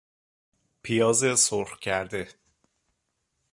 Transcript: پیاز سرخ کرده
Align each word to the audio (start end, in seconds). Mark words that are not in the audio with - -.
پیاز 0.81 1.25
سرخ 1.39 1.79
کرده 1.79 2.29